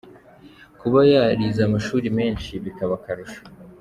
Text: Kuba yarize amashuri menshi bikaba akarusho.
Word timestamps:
Kuba 0.79 0.99
yarize 1.13 1.61
amashuri 1.67 2.07
menshi 2.17 2.51
bikaba 2.63 2.93
akarusho. 2.99 3.39